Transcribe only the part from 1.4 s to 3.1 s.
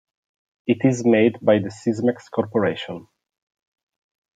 by the Sysmex Corporation.